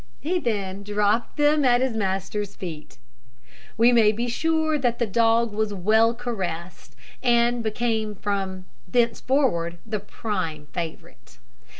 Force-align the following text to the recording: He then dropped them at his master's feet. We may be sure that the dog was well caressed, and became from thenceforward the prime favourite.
He 0.19 0.39
then 0.39 0.81
dropped 0.81 1.37
them 1.37 1.63
at 1.63 1.79
his 1.79 1.95
master's 1.95 2.55
feet. 2.55 2.97
We 3.77 3.91
may 3.91 4.11
be 4.11 4.27
sure 4.27 4.79
that 4.79 4.97
the 4.97 5.05
dog 5.05 5.51
was 5.53 5.75
well 5.75 6.15
caressed, 6.15 6.95
and 7.21 7.61
became 7.61 8.15
from 8.15 8.65
thenceforward 8.91 9.77
the 9.85 9.99
prime 9.99 10.65
favourite. 10.73 11.37